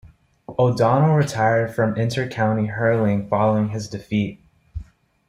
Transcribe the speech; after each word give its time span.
O'Donnell 0.57 1.13
retired 1.15 1.75
from 1.75 1.95
inter-county 1.95 2.65
hurling 2.65 3.27
following 3.29 3.71
this 3.71 3.87
defeat. 3.87 4.43